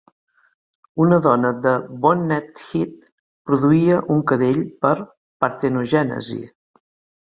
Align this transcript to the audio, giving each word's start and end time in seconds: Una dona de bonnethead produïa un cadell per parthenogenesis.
Una 1.03 1.19
dona 1.25 1.51
de 1.65 1.73
bonnethead 2.07 2.97
produïa 3.51 4.01
un 4.17 4.27
cadell 4.35 4.61
per 4.85 4.99
parthenogenesis. 5.09 6.57